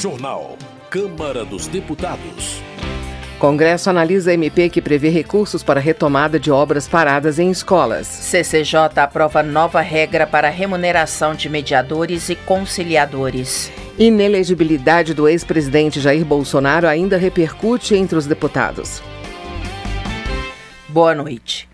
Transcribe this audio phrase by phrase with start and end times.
[0.00, 0.56] Jornal.
[0.88, 2.62] Câmara dos Deputados.
[3.38, 8.06] Congresso analisa MP que prevê recursos para retomada de obras paradas em escolas.
[8.06, 13.70] CCJ aprova nova regra para remuneração de mediadores e conciliadores.
[13.98, 19.02] Inelegibilidade do ex-presidente Jair Bolsonaro ainda repercute entre os deputados.
[20.88, 21.68] Boa noite.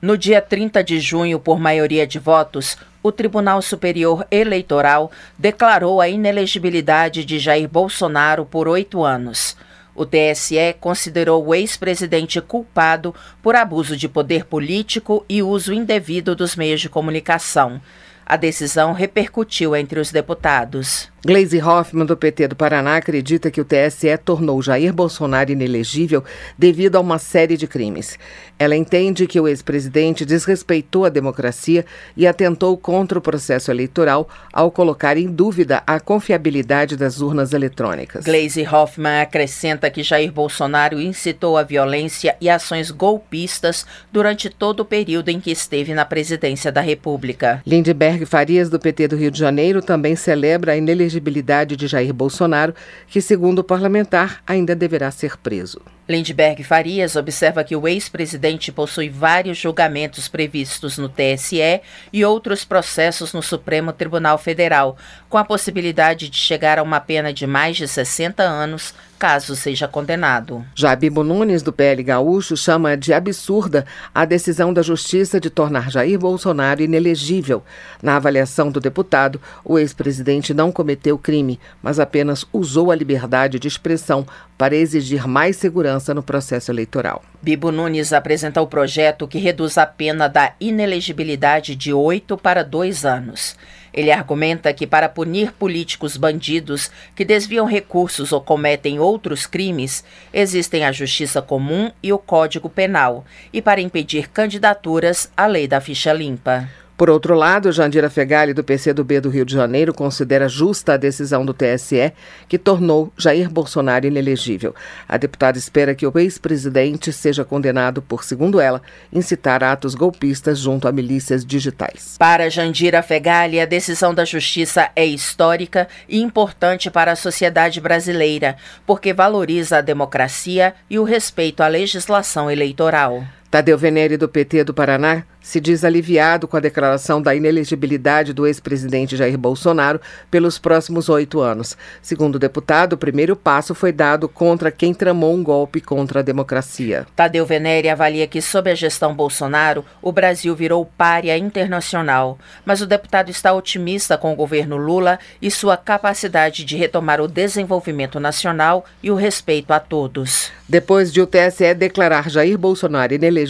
[0.00, 6.08] No dia 30 de junho, por maioria de votos, o Tribunal Superior Eleitoral declarou a
[6.08, 9.56] inelegibilidade de Jair Bolsonaro por oito anos.
[9.94, 16.56] O TSE considerou o ex-presidente culpado por abuso de poder político e uso indevido dos
[16.56, 17.80] meios de comunicação.
[18.28, 21.08] A decisão repercutiu entre os deputados.
[21.26, 26.22] Gleisi Hoffmann, do PT do Paraná, acredita que o TSE tornou Jair Bolsonaro inelegível
[26.56, 28.16] devido a uma série de crimes.
[28.58, 31.84] Ela entende que o ex-presidente desrespeitou a democracia
[32.16, 38.24] e atentou contra o processo eleitoral ao colocar em dúvida a confiabilidade das urnas eletrônicas.
[38.24, 44.84] Gleisi Hoffmann acrescenta que Jair Bolsonaro incitou a violência e ações golpistas durante todo o
[44.84, 47.60] período em que esteve na presidência da República.
[47.66, 52.12] Lindbergh Farias, do PT do Rio de Janeiro, também celebra a inelegibilidade elegibilidade de Jair
[52.12, 52.74] Bolsonaro,
[53.08, 55.80] que, segundo o parlamentar, ainda deverá ser preso.
[56.08, 61.80] Lindbergh Farias observa que o ex-presidente possui vários julgamentos previstos no TSE
[62.12, 64.96] e outros processos no Supremo Tribunal Federal,
[65.28, 69.88] com a possibilidade de chegar a uma pena de mais de 60 anos caso seja
[69.88, 70.64] condenado.
[70.74, 75.90] Já Bibo Nunes, do PL Gaúcho, chama de absurda a decisão da Justiça de tornar
[75.90, 77.62] Jair Bolsonaro inelegível.
[78.02, 83.66] Na avaliação do deputado, o ex-presidente não cometeu crime, mas apenas usou a liberdade de
[83.66, 84.26] expressão
[84.58, 87.22] para exigir mais segurança no processo eleitoral.
[87.42, 93.04] Bibo Nunes apresenta o projeto que reduz a pena da inelegibilidade de oito para dois
[93.04, 93.56] anos.
[93.92, 100.84] Ele argumenta que, para punir políticos bandidos que desviam recursos ou cometem outros crimes, existem
[100.84, 106.12] a Justiça Comum e o Código Penal, e para impedir candidaturas, a Lei da Ficha
[106.12, 106.68] Limpa.
[106.96, 111.44] Por outro lado, Jandira Fegali, do PCdoB do Rio de Janeiro, considera justa a decisão
[111.44, 112.10] do TSE
[112.48, 114.74] que tornou Jair Bolsonaro inelegível.
[115.06, 118.80] A deputada espera que o ex-presidente seja condenado por, segundo ela,
[119.12, 122.16] incitar atos golpistas junto a milícias digitais.
[122.18, 128.56] Para Jandira Fegali, a decisão da Justiça é histórica e importante para a sociedade brasileira,
[128.86, 133.22] porque valoriza a democracia e o respeito à legislação eleitoral.
[133.56, 138.46] Tadeu Venere, do PT do Paraná, se diz aliviado com a declaração da inelegibilidade do
[138.46, 139.98] ex-presidente Jair Bolsonaro
[140.30, 141.74] pelos próximos oito anos.
[142.02, 146.22] Segundo o deputado, o primeiro passo foi dado contra quem tramou um golpe contra a
[146.22, 147.06] democracia.
[147.16, 152.38] Tadeu Venere avalia que, sob a gestão Bolsonaro, o Brasil virou párea internacional.
[152.64, 157.28] Mas o deputado está otimista com o governo Lula e sua capacidade de retomar o
[157.28, 160.50] desenvolvimento nacional e o respeito a todos.
[160.68, 163.45] Depois de o TSE declarar Jair Bolsonaro inelegível,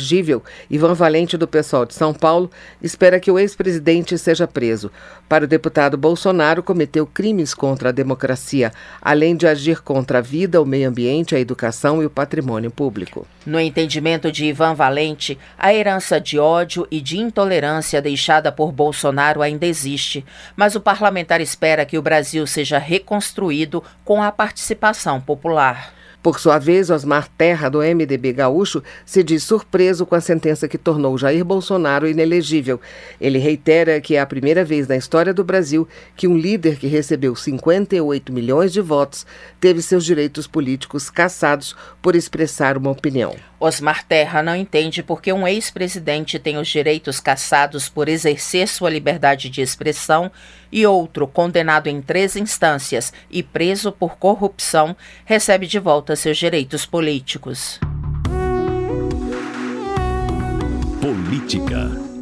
[0.71, 2.51] Ivan Valente, do pessoal de São Paulo
[2.83, 4.91] espera que o ex-presidente seja preso.
[5.29, 10.61] Para o deputado Bolsonaro, cometeu crimes contra a democracia, além de agir contra a vida,
[10.61, 13.27] o meio ambiente, a educação e o patrimônio público.
[13.45, 19.43] No entendimento de Ivan Valente, a herança de ódio e de intolerância deixada por Bolsonaro
[19.43, 20.25] ainda existe,
[20.55, 25.96] mas o parlamentar espera que o Brasil seja reconstruído com a participação popular.
[26.27, 30.77] Por sua vez, Osmar Terra, do MDB gaúcho, se diz surpreso com a sentença que
[30.77, 32.81] tornou Jair Bolsonaro inelegível.
[33.21, 36.89] Ele reitera que é a primeira vez na história do Brasil que um líder que
[36.89, 39.25] recebeu 58 milhões de votos
[39.61, 43.37] teve seus direitos políticos cassados por expressar uma opinião.
[43.59, 48.91] Osmar Terra não entende por que um ex-presidente tem os direitos cassados por exercer sua
[48.91, 50.31] liberdade de expressão
[50.71, 56.84] e outro, condenado em três instâncias e preso por corrupção, recebe de volta seus direitos
[56.84, 57.81] políticos.
[61.00, 62.16] Política.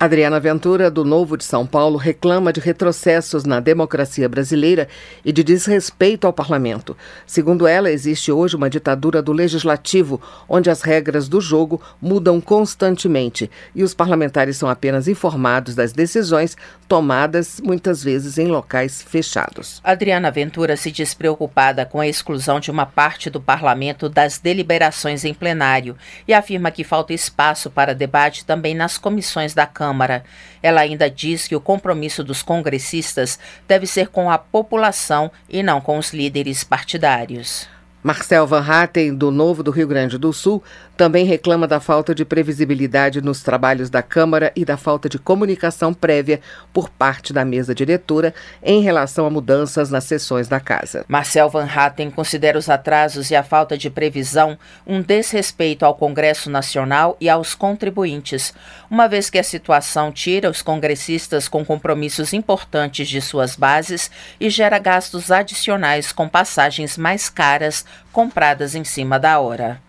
[0.00, 4.88] Adriana Ventura, do Novo de São Paulo, reclama de retrocessos na democracia brasileira
[5.22, 6.96] e de desrespeito ao parlamento.
[7.26, 10.18] Segundo ela, existe hoje uma ditadura do legislativo,
[10.48, 16.56] onde as regras do jogo mudam constantemente e os parlamentares são apenas informados das decisões
[16.88, 19.82] tomadas, muitas vezes em locais fechados.
[19.84, 25.26] Adriana Ventura se diz preocupada com a exclusão de uma parte do parlamento das deliberações
[25.26, 25.94] em plenário
[26.26, 29.89] e afirma que falta espaço para debate também nas comissões da Câmara.
[29.90, 30.22] Câmara.
[30.62, 35.80] Ela ainda diz que o compromisso dos congressistas deve ser com a população e não
[35.80, 37.68] com os líderes partidários.
[38.02, 40.62] Marcel Van Hatten, do Novo do Rio Grande do Sul,
[41.00, 45.94] Também reclama da falta de previsibilidade nos trabalhos da Câmara e da falta de comunicação
[45.94, 46.42] prévia
[46.74, 51.06] por parte da mesa diretora em relação a mudanças nas sessões da casa.
[51.08, 56.50] Marcel Van Hatten considera os atrasos e a falta de previsão um desrespeito ao Congresso
[56.50, 58.52] Nacional e aos contribuintes,
[58.90, 64.50] uma vez que a situação tira os congressistas com compromissos importantes de suas bases e
[64.50, 69.80] gera gastos adicionais com passagens mais caras compradas em cima da hora.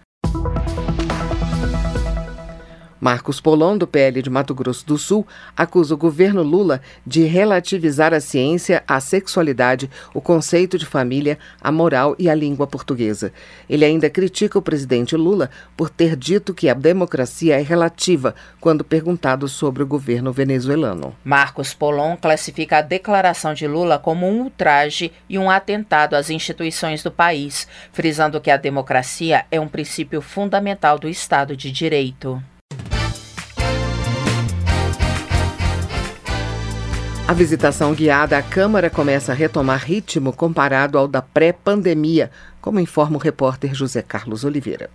[3.01, 5.25] Marcos Polon, do PL de Mato Grosso do Sul,
[5.57, 11.71] acusa o governo Lula de relativizar a ciência, a sexualidade, o conceito de família, a
[11.71, 13.33] moral e a língua portuguesa.
[13.67, 18.83] Ele ainda critica o presidente Lula por ter dito que a democracia é relativa quando
[18.83, 21.15] perguntado sobre o governo venezuelano.
[21.23, 27.01] Marcos Polon classifica a declaração de Lula como um ultraje e um atentado às instituições
[27.01, 32.39] do país, frisando que a democracia é um princípio fundamental do Estado de Direito.
[37.31, 42.29] A visitação guiada à Câmara começa a retomar ritmo comparado ao da pré-pandemia,
[42.59, 44.89] como informa o repórter José Carlos Oliveira.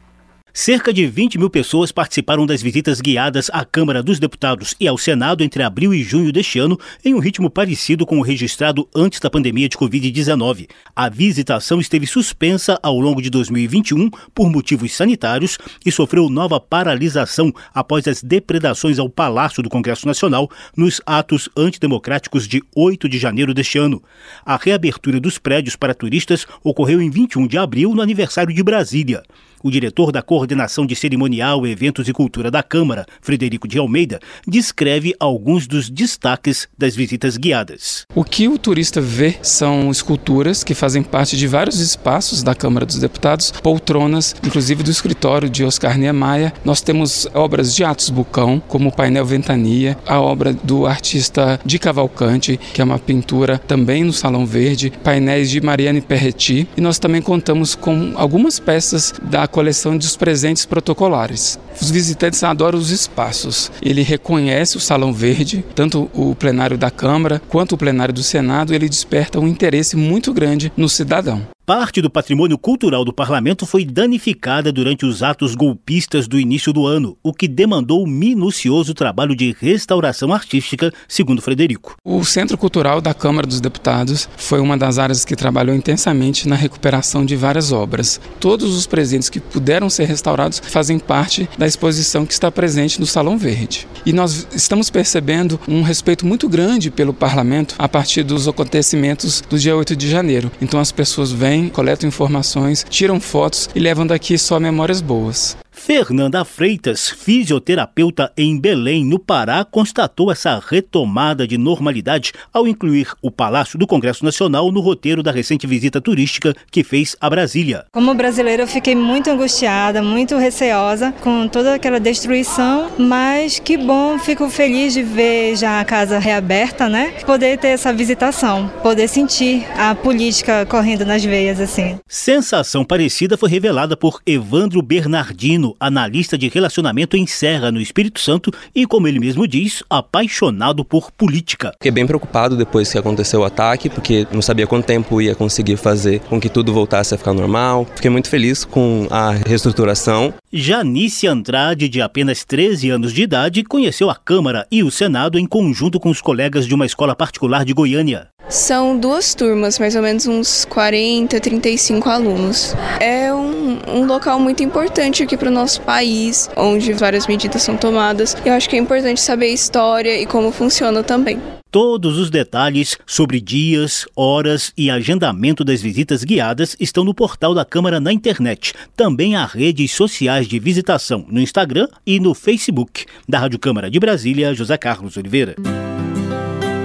[0.58, 4.97] Cerca de 20 mil pessoas participaram das visitas guiadas à Câmara dos Deputados e ao
[4.97, 9.20] Senado entre abril e junho deste ano, em um ritmo parecido com o registrado antes
[9.20, 10.67] da pandemia de Covid-19.
[10.97, 17.53] A visitação esteve suspensa ao longo de 2021 por motivos sanitários e sofreu nova paralisação
[17.75, 23.53] após as depredações ao Palácio do Congresso Nacional nos atos antidemocráticos de 8 de janeiro
[23.53, 24.03] deste ano.
[24.43, 29.23] A reabertura dos prédios para turistas ocorreu em 21 de abril, no aniversário de Brasília.
[29.66, 35.12] O diretor da Coordenação de Cerimonial, Eventos e Cultura da Câmara, Frederico de Almeida, descreve
[35.18, 38.06] alguns dos destaques das visitas guiadas.
[38.14, 42.86] O que o turista vê são esculturas que fazem parte de vários espaços da Câmara
[42.86, 46.52] dos Deputados, poltronas, inclusive do escritório de Oscar Niemeyer.
[46.64, 51.80] Nós temos obras de Atos Bucão, como o painel Ventania, a obra do artista de
[51.80, 57.00] Cavalcante, que é uma pintura também no Salão Verde, painéis de Mariane Perretti, e nós
[57.00, 61.58] também contamos com algumas peças da coleção dos presentes protocolares.
[61.81, 63.73] Os visitantes adoram os espaços.
[63.81, 68.75] Ele reconhece o Salão Verde, tanto o plenário da Câmara quanto o plenário do Senado,
[68.75, 71.56] ele desperta um interesse muito grande no cidadão.
[71.66, 76.86] Parte do patrimônio cultural do parlamento foi danificada durante os atos golpistas do início do
[76.86, 81.96] ano, o que demandou um minucioso trabalho de restauração artística, segundo Frederico.
[82.04, 86.54] O Centro Cultural da Câmara dos Deputados foi uma das áreas que trabalhou intensamente na
[86.54, 88.20] recuperação de várias obras.
[88.38, 93.06] Todos os presentes que puderam ser restaurados fazem parte da exposição que está presente no
[93.06, 93.88] Salão Verde.
[94.06, 99.58] E nós estamos percebendo um respeito muito grande pelo parlamento a partir dos acontecimentos do
[99.58, 100.48] dia 8 de janeiro.
[100.62, 105.56] Então as pessoas vêm coletam informações, tiram fotos e levam daqui só memórias boas.
[105.76, 113.31] Fernanda Freitas, fisioterapeuta em Belém, no Pará, constatou essa retomada de normalidade ao incluir o
[113.31, 117.84] Palácio do Congresso Nacional no roteiro da recente visita turística que fez a Brasília.
[117.93, 124.19] Como brasileira, eu fiquei muito angustiada, muito receosa com toda aquela destruição, mas que bom,
[124.19, 127.12] fico feliz de ver já a casa reaberta, né?
[127.25, 131.99] Poder ter essa visitação, poder sentir a política correndo nas veias assim.
[132.08, 138.52] Sensação parecida foi revelada por Evandro Bernardino, analista de relacionamento em Serra, no Espírito Santo,
[138.74, 141.72] e, como ele mesmo diz, apaixonado por política.
[141.72, 145.76] Fiquei bem preocupado depois que aconteceu o ataque, porque não sabia quanto tempo ia conseguir
[145.76, 147.86] fazer com que tudo voltasse a ficar normal.
[147.94, 150.34] Fiquei muito feliz com a reestruturação.
[150.52, 155.46] Janice Andrade, de apenas 13 anos de idade, conheceu a Câmara e o Senado em
[155.46, 158.29] conjunto com os colegas de uma escola particular de Goiânia.
[158.48, 162.74] São duas turmas, mais ou menos uns 40, 35 alunos.
[163.00, 167.76] É um, um local muito importante aqui para o nosso país, onde várias medidas são
[167.76, 168.36] tomadas.
[168.44, 171.41] Eu acho que é importante saber a história e como funciona também.
[171.72, 177.65] Todos os detalhes sobre dias, horas e agendamento das visitas guiadas estão no portal da
[177.65, 178.72] Câmara na internet.
[178.96, 183.06] Também há redes sociais de visitação no Instagram e no Facebook.
[183.29, 185.56] Da Rádio Câmara de Brasília, José Carlos Oliveira.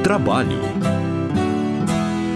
[0.03, 0.59] Trabalho.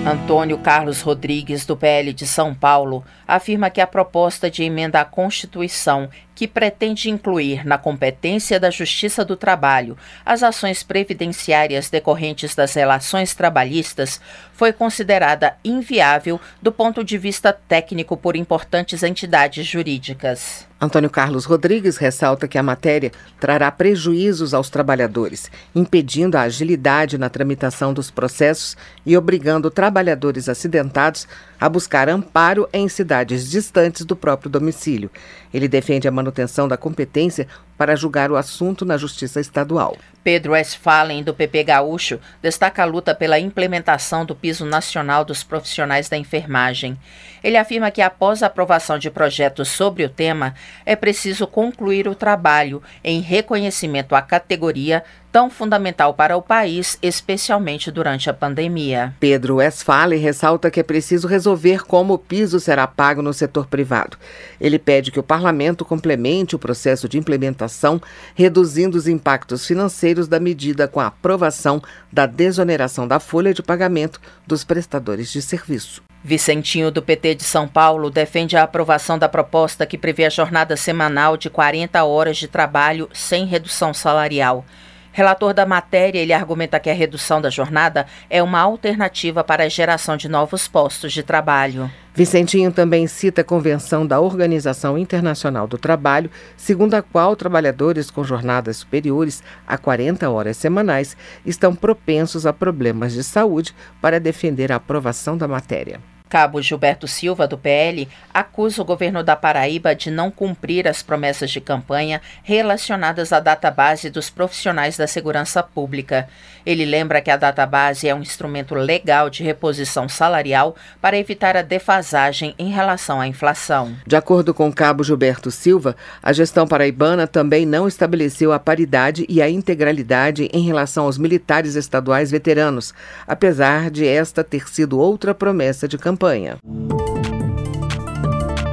[0.05, 5.05] Antônio Carlos Rodrigues, do PL de São Paulo, afirma que a proposta de emenda à
[5.05, 12.73] Constituição que pretende incluir na competência da Justiça do Trabalho as ações previdenciárias decorrentes das
[12.73, 14.19] relações trabalhistas,
[14.53, 20.67] foi considerada inviável do ponto de vista técnico por importantes entidades jurídicas.
[20.79, 27.29] Antônio Carlos Rodrigues ressalta que a matéria trará prejuízos aos trabalhadores, impedindo a agilidade na
[27.29, 31.27] tramitação dos processos e obrigando trabalhadores acidentados
[31.59, 33.14] a buscar amparo em cidades
[33.49, 35.09] distantes do próprio domicílio.
[35.55, 37.47] Ele defende a manutenção da competência
[37.77, 39.95] para julgar o assunto na Justiça Estadual.
[40.21, 46.09] Pedro Westphalen, do PP Gaúcho, destaca a luta pela implementação do piso nacional dos profissionais
[46.09, 46.97] da enfermagem.
[47.41, 52.15] Ele afirma que, após a aprovação de projetos sobre o tema, é preciso concluir o
[52.15, 59.13] trabalho em reconhecimento à categoria tão fundamental para o país, especialmente durante a pandemia.
[59.19, 64.17] Pedro Westphalen ressalta que é preciso resolver como o piso será pago no setor privado.
[64.61, 65.44] Ele pede que o parlamento
[65.85, 68.01] complemente o processo de implementação,
[68.33, 74.19] reduzindo os impactos financeiros da medida com a aprovação da desoneração da folha de pagamento
[74.47, 76.01] dos prestadores de serviço.
[76.23, 80.75] Vicentinho, do PT de São Paulo, defende a aprovação da proposta que prevê a jornada
[80.75, 84.65] semanal de 40 horas de trabalho sem redução salarial.
[85.15, 89.69] Relator da matéria, ele argumenta que a redução da jornada é uma alternativa para a
[89.69, 91.89] geração de novos postos de trabalho.
[92.13, 98.25] Vicentinho também cita a Convenção da Organização Internacional do Trabalho, segundo a qual trabalhadores com
[98.25, 104.75] jornadas superiores a 40 horas semanais estão propensos a problemas de saúde para defender a
[104.75, 106.01] aprovação da matéria.
[106.35, 111.49] Cabo Gilberto Silva, do PL, acusa o governo da Paraíba de não cumprir as promessas
[111.49, 116.27] de campanha relacionadas à database dos profissionais da segurança pública.
[116.65, 121.61] Ele lembra que a database é um instrumento legal de reposição salarial para evitar a
[121.61, 123.95] defasagem em relação à inflação.
[124.05, 129.41] De acordo com Cabo Gilberto Silva, a gestão paraibana também não estabeleceu a paridade e
[129.41, 132.93] a integralidade em relação aos militares estaduais veteranos,
[133.27, 136.57] apesar de esta ter sido outra promessa de campanha campanha.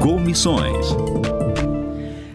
[0.01, 1.32] Comissões.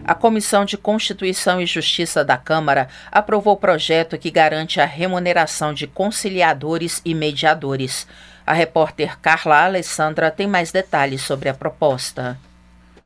[0.08, 5.74] A Comissão de Constituição e Justiça da Câmara aprovou o projeto que garante a remuneração
[5.74, 8.08] de conciliadores e mediadores.
[8.46, 12.40] A repórter Carla Alessandra tem mais detalhes sobre a proposta.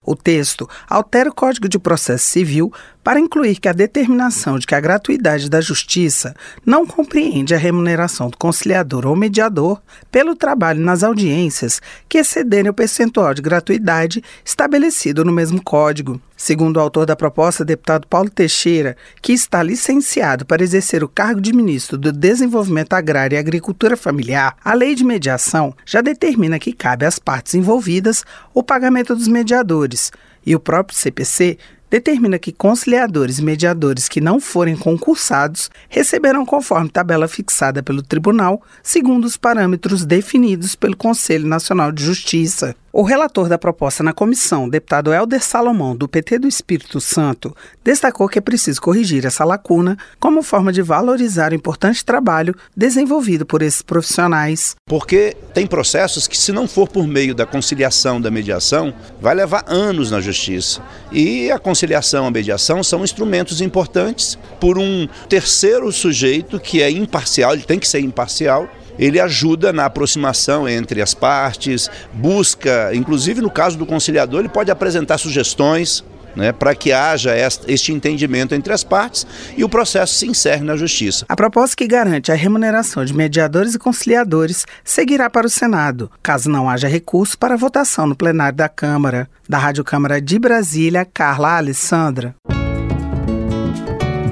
[0.03, 2.71] O texto altera o Código de Processo Civil
[3.03, 8.29] para incluir que a determinação de que a gratuidade da justiça não compreende a remuneração
[8.29, 9.81] do conciliador ou mediador
[10.11, 16.21] pelo trabalho nas audiências que excederem o percentual de gratuidade estabelecido no mesmo Código.
[16.35, 21.39] Segundo o autor da proposta, deputado Paulo Teixeira, que está licenciado para exercer o cargo
[21.39, 26.73] de ministro do Desenvolvimento Agrário e Agricultura Familiar, a lei de mediação já determina que
[26.73, 30.11] cabe às partes envolvidas o pagamento dos mediadores.
[30.43, 31.59] E o próprio CPC
[31.91, 38.63] determina que conciliadores e mediadores que não forem concursados receberão conforme tabela fixada pelo tribunal,
[38.81, 42.75] segundo os parâmetros definidos pelo Conselho Nacional de Justiça.
[42.93, 48.27] O relator da proposta na comissão, deputado Helder Salomão, do PT do Espírito Santo, destacou
[48.27, 53.61] que é preciso corrigir essa lacuna como forma de valorizar o importante trabalho desenvolvido por
[53.61, 54.75] esses profissionais.
[54.85, 59.63] Porque tem processos que, se não for por meio da conciliação, da mediação, vai levar
[59.67, 60.81] anos na justiça.
[61.13, 67.53] E a conciliação, a mediação são instrumentos importantes por um terceiro sujeito que é imparcial,
[67.53, 68.69] ele tem que ser imparcial
[69.01, 74.69] ele ajuda na aproximação entre as partes, busca, inclusive no caso do conciliador, ele pode
[74.69, 76.03] apresentar sugestões
[76.35, 77.31] né, para que haja
[77.67, 79.25] este entendimento entre as partes
[79.57, 81.25] e o processo se encerre na Justiça.
[81.27, 86.49] A proposta que garante a remuneração de mediadores e conciliadores seguirá para o Senado, caso
[86.49, 89.27] não haja recurso para votação no plenário da Câmara.
[89.49, 92.35] Da Rádio Câmara de Brasília, Carla Alessandra.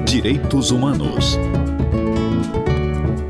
[0.06, 1.38] Direitos Humanos.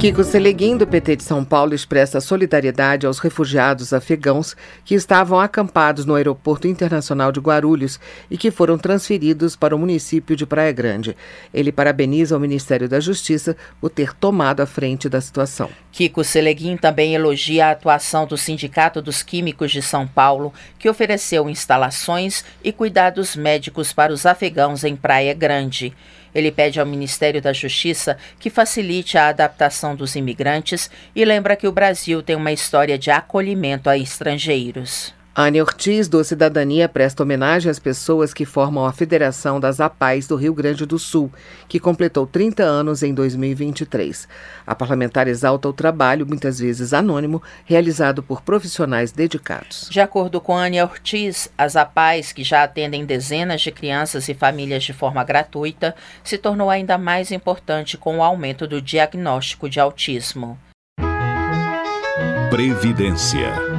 [0.01, 6.07] Kiko Seleguin, do PT de São Paulo, expressa solidariedade aos refugiados afegãos que estavam acampados
[6.07, 11.15] no Aeroporto Internacional de Guarulhos e que foram transferidos para o município de Praia Grande.
[11.53, 15.69] Ele parabeniza o Ministério da Justiça por ter tomado a frente da situação.
[15.93, 21.47] Kiko Seleguin também elogia a atuação do Sindicato dos Químicos de São Paulo, que ofereceu
[21.51, 25.93] instalações e cuidados médicos para os afegãos em Praia Grande.
[26.35, 31.69] Ele pede ao Ministério da Justiça que facilite a adaptação dos imigrantes e lembra que
[31.69, 35.20] o Brasil tem uma história de acolhimento a estrangeiros.
[35.43, 40.37] Anne Ortiz, do Cidadania, presta homenagem às pessoas que formam a Federação das APAES do
[40.37, 41.33] Rio Grande do Sul,
[41.67, 44.29] que completou 30 anos em 2023.
[44.67, 49.89] A parlamentar exalta o trabalho, muitas vezes anônimo, realizado por profissionais dedicados.
[49.91, 54.85] De acordo com Anne Ortiz, as APAES, que já atendem dezenas de crianças e famílias
[54.85, 60.59] de forma gratuita, se tornou ainda mais importante com o aumento do diagnóstico de autismo.
[62.51, 63.70] Previdência.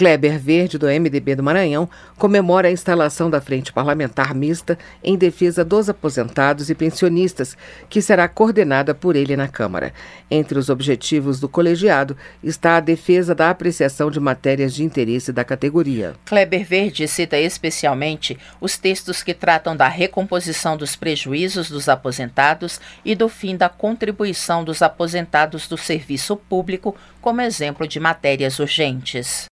[0.00, 5.62] Kleber Verde, do MDB do Maranhão, comemora a instalação da Frente Parlamentar Mista em defesa
[5.62, 7.54] dos aposentados e pensionistas,
[7.86, 9.92] que será coordenada por ele na Câmara.
[10.30, 15.44] Entre os objetivos do colegiado está a defesa da apreciação de matérias de interesse da
[15.44, 16.14] categoria.
[16.24, 23.14] Kleber Verde cita especialmente os textos que tratam da recomposição dos prejuízos dos aposentados e
[23.14, 29.49] do fim da contribuição dos aposentados do serviço público, como exemplo de matérias urgentes.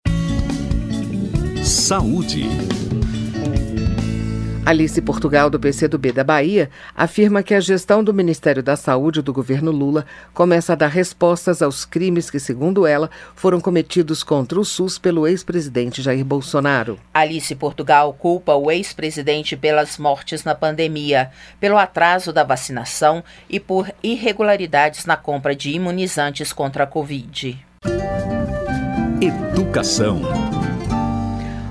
[1.64, 2.44] Saúde.
[4.66, 9.32] Alice Portugal, do PCdoB da Bahia, afirma que a gestão do Ministério da Saúde do
[9.32, 14.66] governo Lula começa a dar respostas aos crimes que, segundo ela, foram cometidos contra o
[14.66, 17.00] SUS pelo ex-presidente Jair Bolsonaro.
[17.14, 23.90] Alice Portugal culpa o ex-presidente pelas mortes na pandemia, pelo atraso da vacinação e por
[24.04, 27.58] irregularidades na compra de imunizantes contra a Covid.
[29.22, 30.53] Educação.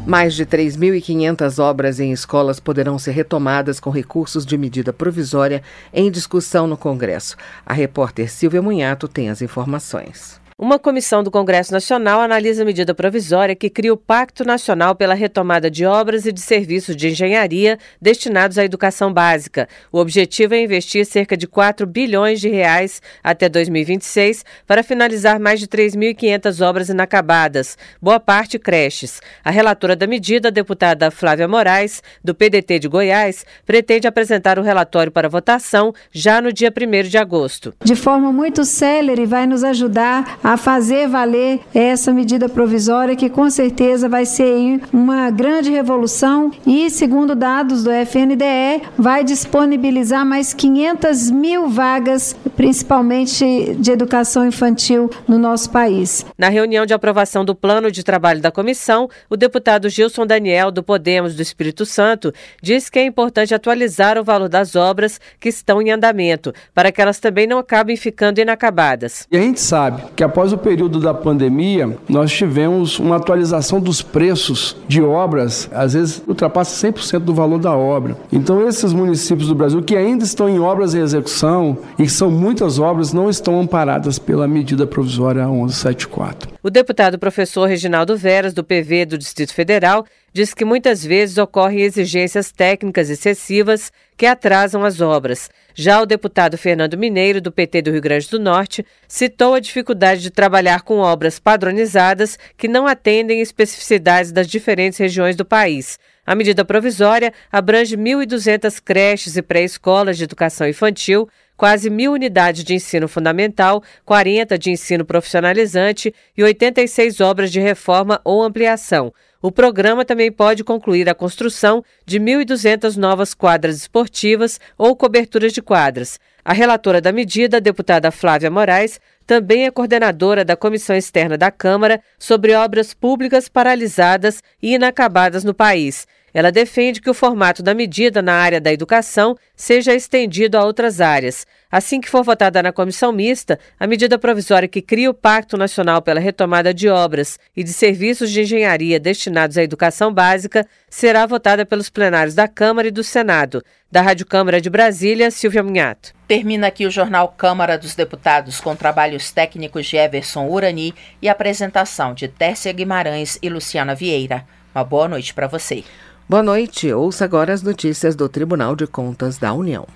[0.05, 5.63] Mais de 3.500 obras em escolas poderão ser retomadas com recursos de medida provisória
[5.95, 7.37] em discussão no Congresso.
[7.65, 10.42] A repórter Silvia Munhato tem as informações.
[10.63, 15.13] Uma comissão do Congresso Nacional analisa a medida provisória que cria o Pacto Nacional pela
[15.13, 19.69] Retomada de Obras e de Serviços de Engenharia destinados à educação básica.
[19.91, 25.59] O objetivo é investir cerca de 4 bilhões de reais até 2026 para finalizar mais
[25.59, 29.21] de 3.500 obras inacabadas, boa parte creches.
[29.45, 34.63] A relatora da medida, a deputada Flávia Moraes, do PDT de Goiás, pretende apresentar o
[34.63, 37.75] relatório para votação já no dia 1 de agosto.
[37.83, 43.31] De forma muito célere, vai nos ajudar a a fazer valer essa medida provisória, que
[43.31, 50.53] com certeza vai ser uma grande revolução e, segundo dados do FNDE, vai disponibilizar mais
[50.53, 56.27] 500 mil vagas, principalmente de educação infantil no nosso país.
[56.37, 60.83] Na reunião de aprovação do plano de trabalho da comissão, o deputado Gilson Daniel, do
[60.83, 62.31] Podemos do Espírito Santo,
[62.63, 67.01] disse que é importante atualizar o valor das obras que estão em andamento, para que
[67.01, 69.27] elas também não acabem ficando inacabadas.
[69.33, 73.79] E a gente sabe que após Após o período da pandemia, nós tivemos uma atualização
[73.79, 78.17] dos preços de obras, às vezes ultrapassa 100% do valor da obra.
[78.33, 82.79] Então, esses municípios do Brasil que ainda estão em obras em execução, e são muitas
[82.79, 86.49] obras, não estão amparadas pela medida provisória 1174.
[86.63, 91.83] O deputado professor Reginaldo Veras, do PV do Distrito Federal, diz que muitas vezes ocorrem
[91.83, 95.51] exigências técnicas excessivas que atrasam as obras.
[95.75, 100.21] Já o deputado Fernando Mineiro, do PT do Rio Grande do Norte, citou a dificuldade
[100.21, 105.99] de trabalhar com obras padronizadas que não atendem especificidades das diferentes regiões do país.
[106.25, 112.75] A medida provisória abrange 1.200 creches e pré-escolas de educação infantil, quase mil unidades de
[112.75, 119.13] ensino fundamental, 40 de ensino profissionalizante e 86 obras de reforma ou ampliação.
[119.43, 125.61] O programa também pode concluir a construção de 1.200 novas quadras esportivas ou coberturas de
[125.61, 126.21] quadras.
[126.45, 131.51] A relatora da medida, a deputada Flávia Moraes, também é coordenadora da Comissão Externa da
[131.51, 136.07] Câmara sobre obras públicas paralisadas e inacabadas no país.
[136.35, 141.01] Ela defende que o formato da medida na área da educação seja estendido a outras
[141.01, 141.47] áreas.
[141.71, 146.01] Assim que for votada na comissão mista, a medida provisória que cria o Pacto Nacional
[146.01, 151.67] pela Retomada de Obras e de Serviços de Engenharia destinados à educação básica será votada
[151.67, 153.63] pelos plenários da Câmara e do Senado.
[153.91, 156.15] Da Rádio Câmara de Brasília, Silvia Munhato.
[156.27, 162.15] Termina aqui o jornal Câmara dos Deputados com trabalhos técnicos de Everson Urani e apresentação
[162.15, 164.47] de Tércia Guimarães e Luciana Vieira.
[164.75, 165.85] Uma boa noite para você.
[166.29, 166.91] Boa noite.
[166.93, 169.87] Ouça agora as notícias do Tribunal de Contas da União.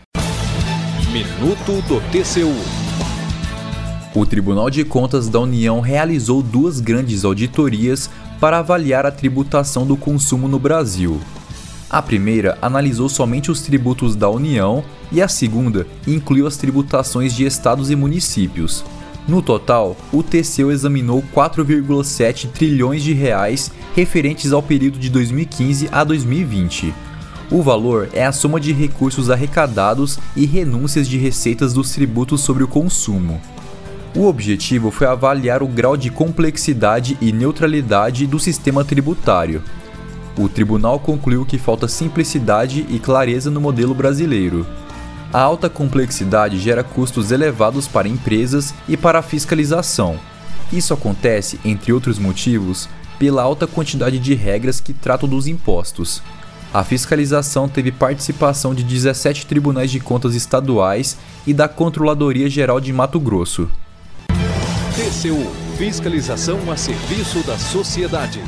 [1.12, 2.52] Minuto do TCU.
[4.14, 8.10] O Tribunal de Contas da União realizou duas grandes auditorias
[8.40, 11.20] para avaliar a tributação do consumo no Brasil.
[11.88, 17.46] A primeira analisou somente os tributos da União e a segunda incluiu as tributações de
[17.46, 18.84] estados e municípios.
[19.28, 26.04] No total, o TCU examinou 4,7 trilhões de reais referentes ao período de 2015 a
[26.04, 26.94] 2020.
[27.50, 32.62] O valor é a soma de recursos arrecadados e renúncias de receitas dos tributos sobre
[32.62, 33.40] o consumo.
[34.14, 39.62] O objetivo foi avaliar o grau de complexidade e neutralidade do sistema tributário.
[40.38, 44.66] O tribunal concluiu que falta simplicidade e clareza no modelo brasileiro
[45.36, 50.18] a alta complexidade gera custos elevados para empresas e para a fiscalização.
[50.72, 56.22] Isso acontece, entre outros motivos, pela alta quantidade de regras que tratam dos impostos.
[56.72, 62.90] A fiscalização teve participação de 17 tribunais de contas estaduais e da Controladoria Geral de
[62.90, 63.68] Mato Grosso.
[64.94, 68.40] TCU é Fiscalização a serviço da sociedade.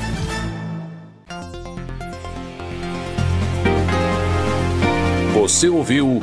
[5.34, 6.22] Você ouviu